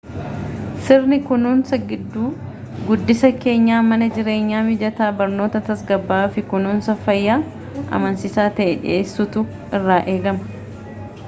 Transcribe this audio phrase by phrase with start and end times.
[0.85, 1.77] sirni kunuunsa
[2.87, 7.39] guddisa keenyaa mana jireenyaa mijataa barnoota tasgabbaa'aa fi kunuunsa fayyaa
[8.01, 11.09] amansiisaa ta'e dhiyeessuutu irraa eegama